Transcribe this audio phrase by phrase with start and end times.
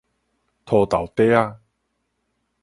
[0.65, 1.59] 塗豆塊仔